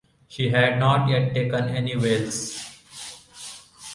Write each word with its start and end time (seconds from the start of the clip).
She 0.27 0.49
had 0.49 0.79
not 0.79 1.07
yet 1.09 1.31
taken 1.35 1.69
any 1.69 1.95
whales. 1.95 2.57